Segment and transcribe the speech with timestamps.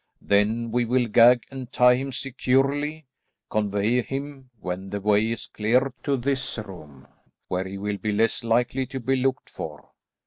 [0.23, 3.05] Then we will gag and tie him securely,
[3.51, 7.05] convey him, when the way is clear, to this room,
[7.49, 9.89] where he will be less likely to be looked for.